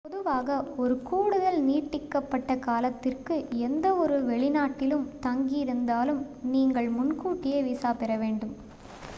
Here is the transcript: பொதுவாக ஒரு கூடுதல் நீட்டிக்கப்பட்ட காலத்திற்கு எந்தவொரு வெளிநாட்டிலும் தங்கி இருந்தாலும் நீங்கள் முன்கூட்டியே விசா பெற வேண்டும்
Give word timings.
பொதுவாக 0.05 0.51
ஒரு 0.77 1.01
கூடுதல் 1.01 1.59
நீட்டிக்கப்பட்ட 1.61 2.59
காலத்திற்கு 2.59 3.35
எந்தவொரு 3.59 4.17
வெளிநாட்டிலும் 4.21 5.05
தங்கி 5.19 5.57
இருந்தாலும் 5.57 6.21
நீங்கள் 6.51 6.89
முன்கூட்டியே 6.89 7.61
விசா 7.61 7.93
பெற 7.93 8.17
வேண்டும் 8.17 8.55